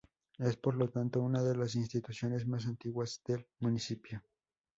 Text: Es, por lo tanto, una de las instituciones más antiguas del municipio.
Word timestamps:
Es, 0.39 0.57
por 0.57 0.73
lo 0.73 0.89
tanto, 0.89 1.21
una 1.21 1.43
de 1.43 1.55
las 1.55 1.75
instituciones 1.75 2.47
más 2.47 2.65
antiguas 2.65 3.21
del 3.27 3.45
municipio. 3.59 4.23